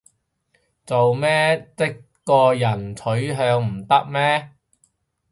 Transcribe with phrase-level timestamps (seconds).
[0.83, 4.49] 做咩唧個人取向唔得咩